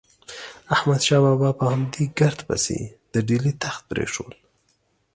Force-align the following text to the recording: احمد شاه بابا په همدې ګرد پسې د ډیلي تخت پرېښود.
احمد 0.75 1.01
شاه 1.07 1.21
بابا 1.25 1.49
په 1.59 1.65
همدې 1.71 2.03
ګرد 2.19 2.39
پسې 2.47 2.79
د 3.13 3.15
ډیلي 3.27 3.53
تخت 3.63 3.81
پرېښود. 3.91 4.33